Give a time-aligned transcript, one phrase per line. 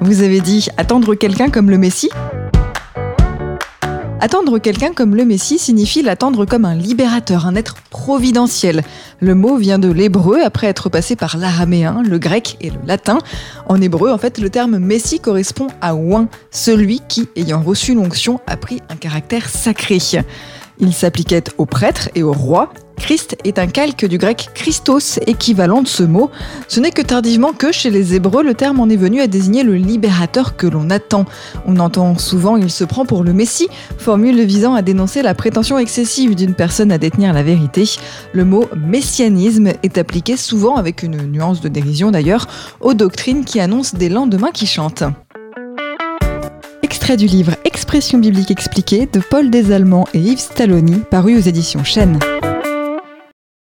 [0.00, 2.10] Vous avez dit attendre quelqu'un comme le Messie
[4.20, 8.82] Attendre quelqu'un comme le Messie signifie l'attendre comme un libérateur, un être providentiel.
[9.20, 13.18] Le mot vient de l'hébreu après être passé par l'araméen, le grec et le latin.
[13.66, 18.40] En hébreu, en fait, le terme Messie correspond à oin, celui qui, ayant reçu l'onction,
[18.46, 19.98] a pris un caractère sacré.
[20.78, 22.72] Il s'appliquait aux prêtres et aux rois.
[22.98, 26.30] Christ est un calque du grec Christos, équivalent de ce mot.
[26.68, 29.62] Ce n'est que tardivement que chez les Hébreux, le terme en est venu à désigner
[29.62, 31.24] le libérateur que l'on attend.
[31.66, 35.78] On entend souvent il se prend pour le Messie, formule visant à dénoncer la prétention
[35.78, 37.84] excessive d'une personne à détenir la vérité.
[38.32, 42.46] Le mot messianisme est appliqué souvent, avec une nuance de dérision d'ailleurs,
[42.80, 45.04] aux doctrines qui annoncent des lendemains qui chantent
[47.16, 52.18] du livre Expression biblique expliquée de Paul Desallemands et Yves Stalloni, paru aux éditions Chênes.